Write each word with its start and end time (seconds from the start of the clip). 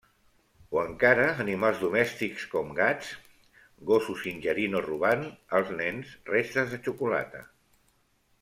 O 0.77 0.77
encara 0.83 1.25
animals 1.43 1.81
domèstics 1.83 2.47
com 2.55 2.71
gats, 2.79 3.11
gossos 3.91 4.25
ingerint 4.33 4.79
o 4.83 4.85
robant 4.89 5.23
als 5.59 5.73
nens 5.79 6.19
restes 6.35 6.75
de 6.75 6.81
xocolata. 6.89 7.45